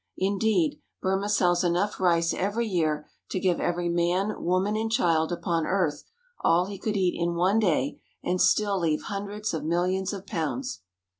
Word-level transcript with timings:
Indeed, 0.17 0.81
Burma 0.99 1.29
sells 1.29 1.63
enough 1.63 1.99
rice 1.99 2.33
every 2.33 2.65
year 2.65 3.07
to 3.29 3.39
give 3.39 3.59
every 3.59 3.87
man, 3.87 4.41
woman, 4.43 4.75
and 4.75 4.91
child 4.91 5.31
upon 5.31 5.67
earth 5.67 6.05
all 6.39 6.65
he 6.65 6.79
could 6.79 6.97
eat 6.97 7.13
in 7.15 7.35
one 7.35 7.59
day 7.59 8.01
and 8.23 8.41
still 8.41 8.79
leave 8.79 9.03
hundreds 9.03 9.53
of 9.53 9.63
millions 9.63 10.11
of 10.11 10.25
pounds. 10.25 10.81